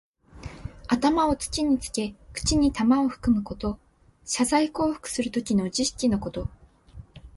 [0.87, 3.77] 頭を土につけ、口に玉をふくむこと。
[4.25, 6.49] 謝罪降伏するときの儀式のこと。